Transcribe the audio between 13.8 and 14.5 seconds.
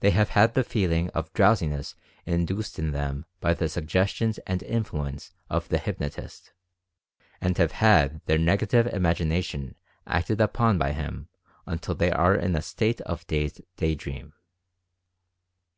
dream.